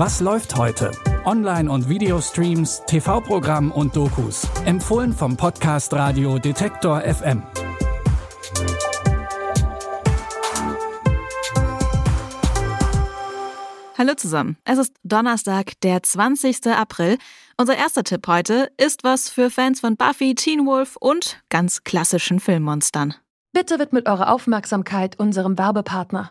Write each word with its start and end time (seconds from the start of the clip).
Was 0.00 0.20
läuft 0.20 0.54
heute? 0.54 0.92
Online- 1.24 1.68
und 1.68 1.88
Videostreams, 1.88 2.84
TV-Programm 2.86 3.72
und 3.72 3.96
Dokus. 3.96 4.46
Empfohlen 4.64 5.12
vom 5.12 5.36
Podcast 5.36 5.92
Radio 5.92 6.38
Detektor 6.38 7.00
FM. 7.00 7.42
Hallo 13.98 14.14
zusammen. 14.14 14.56
Es 14.62 14.78
ist 14.78 14.94
Donnerstag, 15.02 15.72
der 15.82 16.00
20. 16.00 16.68
April. 16.68 17.18
Unser 17.56 17.76
erster 17.76 18.04
Tipp 18.04 18.24
heute 18.28 18.70
ist 18.76 19.02
was 19.02 19.28
für 19.28 19.50
Fans 19.50 19.80
von 19.80 19.96
Buffy, 19.96 20.36
Teen 20.36 20.64
Wolf 20.64 20.94
und 21.00 21.42
ganz 21.48 21.82
klassischen 21.82 22.38
Filmmonstern. 22.38 23.14
Bitte 23.52 23.80
widmet 23.80 24.08
eure 24.08 24.30
Aufmerksamkeit 24.30 25.18
unserem 25.18 25.58
Werbepartner. 25.58 26.30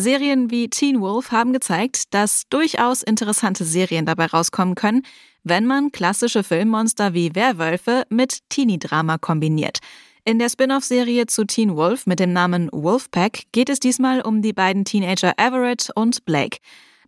Serien 0.00 0.50
wie 0.50 0.68
Teen 0.68 1.00
Wolf 1.00 1.30
haben 1.30 1.52
gezeigt, 1.52 2.14
dass 2.14 2.48
durchaus 2.48 3.02
interessante 3.02 3.64
Serien 3.64 4.06
dabei 4.06 4.26
rauskommen 4.26 4.74
können, 4.74 5.02
wenn 5.44 5.66
man 5.66 5.92
klassische 5.92 6.42
Filmmonster 6.42 7.14
wie 7.14 7.34
Werwölfe 7.34 8.04
mit 8.08 8.38
Teenie-Drama 8.48 9.18
kombiniert. 9.18 9.78
In 10.24 10.38
der 10.38 10.48
Spin-off-Serie 10.48 11.26
zu 11.26 11.44
Teen 11.44 11.76
Wolf 11.76 12.06
mit 12.06 12.20
dem 12.20 12.32
Namen 12.32 12.68
Wolfpack 12.72 13.44
geht 13.52 13.70
es 13.70 13.80
diesmal 13.80 14.20
um 14.20 14.42
die 14.42 14.52
beiden 14.52 14.84
Teenager 14.84 15.32
Everett 15.38 15.90
und 15.94 16.24
Blake. 16.24 16.58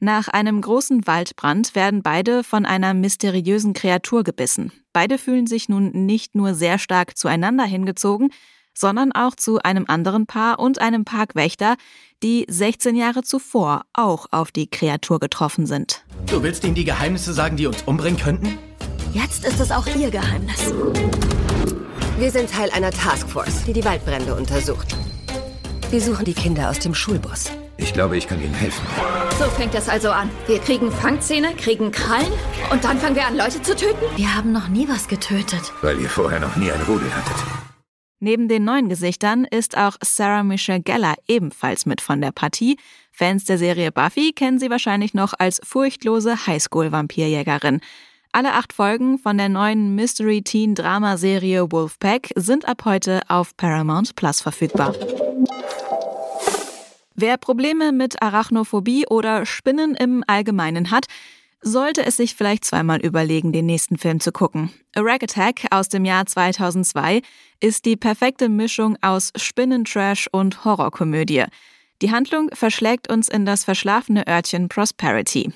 Nach 0.01 0.29
einem 0.29 0.61
großen 0.61 1.07
Waldbrand 1.07 1.75
werden 1.75 2.03
beide 2.03 2.43
von 2.43 2.67
einer 2.67 2.95
mysteriösen 2.95 3.73
Kreatur 3.73 4.25
gebissen. 4.25 4.73
Beide 4.93 5.19
fühlen 5.19 5.47
sich 5.47 5.69
nun 5.69 5.91
nicht 6.07 6.35
nur 6.35 6.55
sehr 6.55 6.79
stark 6.79 7.17
zueinander 7.17 7.65
hingezogen, 7.65 8.31
sondern 8.75 9.13
auch 9.13 9.35
zu 9.35 9.59
einem 9.63 9.85
anderen 9.89 10.27
Paar 10.27 10.59
und 10.59 10.81
einem 10.81 11.05
Parkwächter, 11.05 11.77
die 12.23 12.47
16 12.49 12.97
Jahre 12.97 13.23
zuvor 13.23 13.83
auch 13.93 14.27
auf 14.31 14.53
die 14.53 14.69
Kreatur 14.69 15.21
getroffen 15.21 15.67
sind. 15.67 16.05
Du 16.27 16.43
willst 16.43 16.65
ihnen 16.65 16.75
die 16.75 16.85
Geheimnisse 16.85 17.33
sagen, 17.33 17.57
die 17.57 17.67
uns 17.67 17.83
umbringen 17.83 18.21
könnten? 18.21 18.59
Jetzt 19.13 19.45
ist 19.45 19.61
es 19.61 19.71
auch 19.71 19.87
ihr 19.95 20.11
Geheimnis. 20.11 20.73
Wir 22.19 22.31
sind 22.31 22.51
Teil 22.51 22.71
einer 22.71 22.91
Taskforce, 22.91 23.65
die 23.65 23.73
die 23.73 23.85
Waldbrände 23.85 24.35
untersucht. 24.35 24.97
Wir 25.91 26.01
suchen 26.01 26.25
die 26.25 26.35
Kinder 26.35 26.71
aus 26.71 26.79
dem 26.79 26.95
Schulbus. 26.95 27.51
Ich 27.77 27.93
glaube, 27.93 28.17
ich 28.17 28.29
kann 28.29 28.41
Ihnen 28.41 28.55
helfen. 28.55 28.87
So 29.39 29.45
fängt 29.47 29.75
das 29.75 29.89
also 29.89 30.11
an. 30.11 30.31
Wir 30.47 30.59
kriegen 30.61 30.93
Fangzähne, 30.93 31.55
kriegen 31.57 31.91
Krallen 31.91 32.33
und 32.71 32.85
dann 32.85 32.99
fangen 32.99 33.17
wir 33.17 33.27
an, 33.27 33.37
Leute 33.37 33.61
zu 33.61 33.75
töten? 33.75 33.99
Wir 34.17 34.35
haben 34.35 34.53
noch 34.53 34.69
nie 34.69 34.89
was 34.89 35.09
getötet. 35.09 35.73
Weil 35.83 36.01
ihr 36.01 36.09
vorher 36.09 36.41
noch 36.41 36.57
nie 36.57 36.71
ein 36.71 36.81
Rudel 36.83 37.13
hattet. 37.15 37.62
Neben 38.25 38.47
den 38.47 38.63
neuen 38.63 38.89
Gesichtern 38.89 39.45
ist 39.47 39.77
auch 39.77 39.97
Sarah 40.01 40.45
Michelle 40.45 40.81
Gellar 40.81 41.17
ebenfalls 41.27 41.87
mit 41.87 42.01
von 42.01 42.21
der 42.21 42.31
Partie. 42.31 42.77
Fans 43.11 43.47
der 43.47 43.59
Serie 43.59 43.91
Buffy 43.91 44.31
kennen 44.31 44.61
sie 44.61 44.71
wahrscheinlich 44.71 45.13
noch 45.13 45.35
als 45.37 45.61
furchtlose 45.65 46.47
Highschool-Vampirjägerin. 46.47 47.81
Alle 48.31 48.53
acht 48.53 48.73
Folgen 48.73 49.19
von 49.19 49.39
der 49.39 49.49
neuen 49.49 49.97
Mystery-Teen-Drama-Serie 49.97 51.73
Wolfpack 51.73 52.29
sind 52.37 52.69
ab 52.69 52.85
heute 52.85 53.23
auf 53.27 53.57
Paramount 53.57 54.15
Plus 54.15 54.41
verfügbar. 54.41 54.95
Wer 57.17 57.39
Probleme 57.39 57.91
mit 57.91 58.23
Arachnophobie 58.23 59.05
oder 59.09 59.47
Spinnen 59.47 59.97
im 59.97 60.23
Allgemeinen 60.29 60.93
hat, 60.93 61.07
sollte 61.63 62.05
es 62.05 62.17
sich 62.17 62.35
vielleicht 62.35 62.65
zweimal 62.65 63.01
überlegen, 63.01 63.53
den 63.53 63.67
nächsten 63.67 63.97
Film 63.97 64.21
zu 64.21 64.33
gucken. 64.33 64.71
A 64.95 65.01
Rag 65.01 65.23
Attack 65.23 65.67
aus 65.71 65.89
dem 65.89 66.05
Jahr 66.05 66.27
2002 66.27 67.23
ist 67.61 67.85
die 67.85 67.97
perfekte 67.97 68.49
Mischung 68.49 68.97
aus 69.01 69.33
Spinnentrash 69.37 70.29
und 70.33 70.65
Horrorkomödie. 70.65 71.45
Die 72.03 72.11
Handlung 72.11 72.51
verschlägt 72.53 73.09
uns 73.13 73.29
in 73.29 73.47
das 73.47 73.63
verschlafene 73.63 74.27
Örtchen 74.27 74.69
Prosperity. 74.69 75.53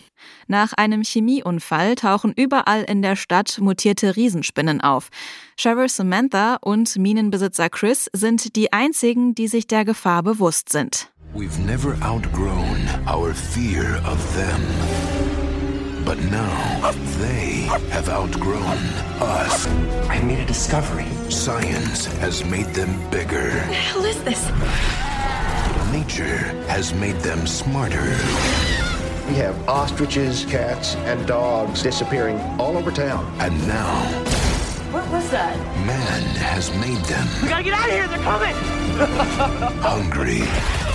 Nach 0.46 0.72
einem 0.74 1.02
Chemieunfall 1.02 1.96
tauchen 1.96 2.32
überall 2.36 2.84
in 2.84 3.02
der 3.02 3.16
Stadt 3.16 3.58
mutierte 3.60 4.14
Riesenspinnen 4.14 4.80
auf. 4.80 5.08
Sheriff 5.56 5.90
Samantha 5.90 6.58
und 6.60 6.96
Minenbesitzer 6.96 7.68
Chris 7.68 8.08
sind 8.12 8.54
die 8.54 8.72
einzigen, 8.72 9.34
die 9.34 9.48
sich 9.48 9.66
der 9.66 9.84
Gefahr 9.84 10.22
bewusst 10.22 10.68
sind. 10.68 11.10
We've 11.34 11.58
never 11.66 11.96
outgrown 12.00 12.88
our 13.08 13.34
fear 13.34 14.00
of 14.06 14.18
them. 14.36 15.45
But 16.06 16.20
now 16.30 16.92
they 17.18 17.66
have 17.90 18.08
outgrown 18.08 18.78
us. 19.20 19.66
I 20.08 20.22
made 20.22 20.38
a 20.38 20.46
discovery. 20.46 21.08
Science 21.30 22.06
has 22.20 22.44
made 22.44 22.66
them 22.66 23.10
bigger. 23.10 23.50
What 23.50 23.66
The 23.66 23.74
hell 23.74 24.04
is 24.04 24.22
this? 24.22 24.44
Nature 25.92 26.38
has 26.68 26.94
made 26.94 27.16
them 27.16 27.44
smarter. 27.48 28.04
We 29.26 29.34
have 29.34 29.68
ostriches, 29.68 30.44
cats, 30.44 30.94
and 31.10 31.26
dogs 31.26 31.82
disappearing 31.82 32.38
all 32.60 32.76
over 32.76 32.92
town. 32.92 33.26
And 33.40 33.66
now. 33.66 34.04
What 34.92 35.10
was 35.10 35.28
that? 35.30 35.58
Man 35.84 36.22
has 36.36 36.70
made 36.78 37.02
them. 37.06 37.26
We 37.42 37.48
gotta 37.48 37.64
get 37.64 37.74
out 37.74 37.88
of 37.88 37.94
here, 37.94 38.06
they're 38.06 38.18
coming! 38.20 38.54
hungry. 39.82 40.85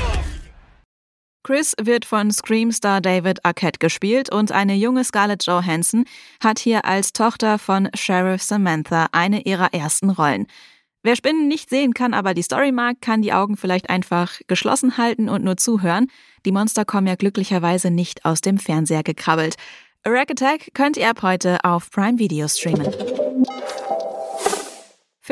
Chris 1.44 1.74
wird 1.82 2.06
von 2.06 2.30
Scream-Star 2.32 3.02
David 3.02 3.44
Arquette 3.44 3.80
gespielt 3.80 4.32
und 4.32 4.52
eine 4.52 4.76
junge 4.76 5.04
Scarlett 5.04 5.46
Johansson 5.46 6.06
hat 6.40 6.60
hier 6.60 6.86
als 6.86 7.14
Tochter 7.14 7.58
von 7.58 7.90
Sheriff 7.96 8.44
Samantha 8.44 9.08
eine 9.12 9.42
ihrer 9.42 9.74
ersten 9.74 10.12
Rollen. 10.12 10.46
Wer 11.04 11.16
Spinnen 11.16 11.48
nicht 11.48 11.72
sehen 11.72 11.96
kann, 11.96 12.14
aber 12.14 12.36
die 12.36 12.44
Story 12.44 12.72
mag, 12.72 13.02
kann 13.02 13.24
die 13.24 13.34
Augen 13.34 13.58
vielleicht 13.58 13.90
einfach 13.90 14.40
geschlossen 14.46 14.98
halten 14.98 15.30
und 15.30 15.44
nur 15.44 15.58
zuhören. 15.58 16.12
Die 16.46 16.52
Monster 16.52 16.86
kommen 16.86 17.08
ja 17.08 17.16
glücklicherweise 17.16 17.90
nicht 17.90 18.24
aus 18.24 18.42
dem 18.42 18.60
Fernseher 18.60 19.02
gekrabbelt. 19.02 19.56
Rack 20.06 20.30
Attack 20.32 20.74
könnt 20.76 20.98
ihr 20.98 21.10
ab 21.10 21.24
heute 21.24 21.64
auf 21.64 21.90
Prime 21.90 22.20
Video 22.20 22.48
streamen. 22.48 22.88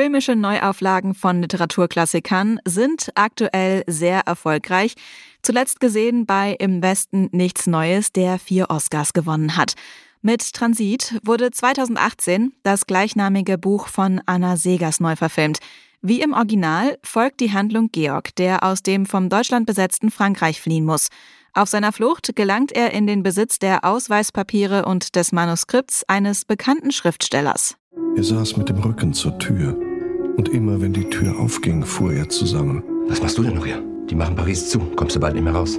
Filmische 0.00 0.34
Neuauflagen 0.34 1.12
von 1.12 1.42
Literaturklassikern 1.42 2.58
sind 2.64 3.10
aktuell 3.16 3.84
sehr 3.86 4.20
erfolgreich. 4.20 4.94
Zuletzt 5.42 5.78
gesehen 5.78 6.24
bei 6.24 6.56
Im 6.58 6.82
Westen 6.82 7.28
nichts 7.32 7.66
Neues, 7.66 8.10
der 8.10 8.38
vier 8.38 8.70
Oscars 8.70 9.12
gewonnen 9.12 9.58
hat. 9.58 9.74
Mit 10.22 10.54
Transit 10.54 11.20
wurde 11.22 11.50
2018 11.50 12.54
das 12.62 12.86
gleichnamige 12.86 13.58
Buch 13.58 13.88
von 13.88 14.22
Anna 14.24 14.56
Segers 14.56 15.00
neu 15.00 15.16
verfilmt. 15.16 15.58
Wie 16.00 16.22
im 16.22 16.32
Original 16.32 16.96
folgt 17.02 17.40
die 17.40 17.52
Handlung 17.52 17.90
Georg, 17.92 18.34
der 18.36 18.64
aus 18.64 18.82
dem 18.82 19.04
vom 19.04 19.28
Deutschland 19.28 19.66
besetzten 19.66 20.10
Frankreich 20.10 20.62
fliehen 20.62 20.86
muss. 20.86 21.08
Auf 21.52 21.68
seiner 21.68 21.92
Flucht 21.92 22.34
gelangt 22.36 22.72
er 22.72 22.94
in 22.94 23.06
den 23.06 23.22
Besitz 23.22 23.58
der 23.58 23.84
Ausweispapiere 23.84 24.86
und 24.86 25.14
des 25.14 25.30
Manuskripts 25.32 26.04
eines 26.08 26.46
bekannten 26.46 26.90
Schriftstellers. 26.90 27.76
Er 28.16 28.24
saß 28.24 28.56
mit 28.56 28.70
dem 28.70 28.78
Rücken 28.78 29.12
zur 29.12 29.38
Tür. 29.38 29.89
Und 30.36 30.48
immer 30.48 30.80
wenn 30.80 30.92
die 30.92 31.04
Tür 31.04 31.38
aufging, 31.38 31.84
fuhr 31.84 32.12
er 32.12 32.28
zusammen. 32.28 32.82
Was 33.08 33.20
machst 33.20 33.38
du 33.38 33.42
denn 33.42 33.54
noch 33.54 33.66
hier? 33.66 33.82
Die 34.08 34.14
machen 34.14 34.34
Paris 34.34 34.68
zu. 34.68 34.78
Kommst 34.96 35.16
du 35.16 35.20
bald 35.20 35.34
nicht 35.34 35.44
mehr 35.44 35.54
raus. 35.54 35.78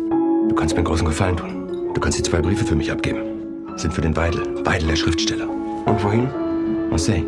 Du 0.50 0.56
kannst 0.56 0.73
mir 0.73 0.79
einen 0.79 0.88
großen 0.88 1.07
Gefallen 1.07 1.38
tun. 1.38 1.91
Du 1.94 2.00
kannst 2.00 2.17
die 2.17 2.23
zwei 2.23 2.41
Briefe 2.41 2.66
für 2.66 2.75
mich 2.75 2.91
abgeben. 2.91 3.20
Sind 3.78 3.93
für 3.93 4.02
den 4.02 4.16
Weidel. 4.16 4.41
Weidel, 4.66 4.90
der 4.90 4.96
Schriftsteller. 4.96 5.47
Und 5.85 6.03
wohin? 6.03 6.29
Marseille. 6.90 7.23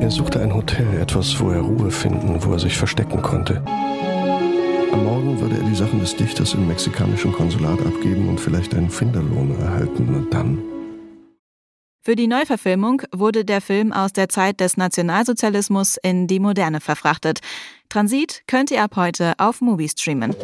Er 0.00 0.10
suchte 0.10 0.40
ein 0.40 0.54
Hotel, 0.54 0.86
etwas, 1.00 1.40
wo 1.40 1.50
er 1.50 1.60
Ruhe 1.60 1.90
finden, 1.90 2.36
wo 2.40 2.52
er 2.52 2.58
sich 2.58 2.76
verstecken 2.76 3.22
konnte. 3.22 3.62
Am 4.92 5.04
Morgen 5.04 5.40
würde 5.40 5.56
er 5.56 5.68
die 5.68 5.74
Sachen 5.74 6.00
des 6.00 6.14
Dichters 6.14 6.54
im 6.54 6.68
mexikanischen 6.68 7.32
Konsulat 7.32 7.80
abgeben 7.80 8.28
und 8.28 8.38
vielleicht 8.38 8.74
einen 8.74 8.90
Finderlohn 8.90 9.58
erhalten. 9.60 10.14
Und 10.14 10.32
dann 10.32 10.58
für 12.04 12.16
die 12.16 12.26
Neuverfilmung 12.26 13.02
wurde 13.12 13.46
der 13.46 13.62
Film 13.62 13.90
aus 13.90 14.12
der 14.12 14.28
Zeit 14.28 14.60
des 14.60 14.76
Nationalsozialismus 14.76 15.96
in 16.02 16.26
die 16.26 16.38
Moderne 16.38 16.80
verfrachtet. 16.80 17.40
Transit 17.88 18.42
könnt 18.46 18.70
ihr 18.70 18.82
ab 18.82 18.96
heute 18.96 19.32
auf 19.38 19.62
Movie 19.62 19.88
streamen. 19.88 20.36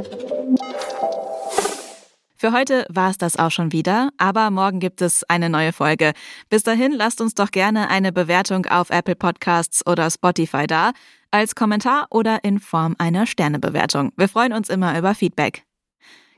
Für 2.35 2.53
heute 2.53 2.87
war 2.89 3.11
es 3.11 3.19
das 3.19 3.39
auch 3.39 3.51
schon 3.51 3.73
wieder, 3.73 4.09
aber 4.17 4.51
morgen 4.51 4.81
gibt 4.81 5.03
es 5.03 5.25
eine 5.25 5.51
neue 5.51 5.75
Folge. 5.75 6.13
Bis 6.49 6.63
dahin 6.63 6.93
lasst 6.93 7.21
uns 7.21 7.35
doch 7.35 7.51
gerne 7.51 7.91
eine 7.91 8.11
Bewertung 8.11 8.65
auf 8.65 8.89
Apple 8.89 9.17
Podcasts 9.17 9.87
oder 9.87 10.11
Spotify 10.11 10.67
da, 10.67 10.93
als 11.31 11.55
Kommentar 11.55 12.07
oder 12.11 12.43
in 12.43 12.59
Form 12.59 12.97
einer 12.97 13.27
Sternebewertung. 13.27 14.13
Wir 14.17 14.29
freuen 14.29 14.55
uns 14.55 14.71
immer 14.71 14.99
über 14.99 15.15
Feedback. 15.15 15.65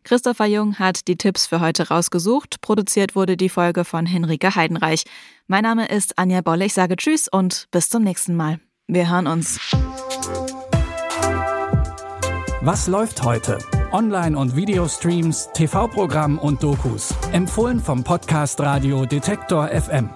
Christopher 0.05 0.47
Jung 0.47 0.79
hat 0.79 1.07
die 1.09 1.17
Tipps 1.17 1.47
für 1.47 1.61
heute 1.61 1.89
rausgesucht. 1.89 2.61
Produziert 2.61 3.15
wurde 3.15 3.37
die 3.37 3.49
Folge 3.49 3.85
von 3.85 4.07
Henrike 4.07 4.55
Heidenreich. 4.55 5.05
Mein 5.47 5.63
Name 5.63 5.87
ist 5.87 6.19
Anja 6.19 6.41
Bolle. 6.41 6.65
Ich 6.65 6.75
sage 6.75 6.97
Tschüss 6.97 7.29
und 7.29 7.69
bis 7.71 7.89
zum 7.89 8.03
nächsten 8.03 8.35
Mal. 8.37 8.59
Wir 8.89 9.11
hören 9.11 9.27
uns. 9.27 9.61
Was 12.61 12.87
läuft 12.87 13.23
heute? 13.23 13.59
Online- 13.93 14.39
und 14.39 14.57
Videostreams, 14.57 15.51
TV-Programm 15.53 16.39
und 16.39 16.63
Dokus. 16.63 17.15
Empfohlen 17.33 17.81
vom 17.81 18.05
Podcast 18.05 18.61
Radio 18.61 19.05
Detektor 19.05 19.69
FM. 19.69 20.11